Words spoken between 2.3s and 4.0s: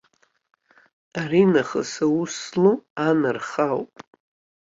злоу анарха ауп.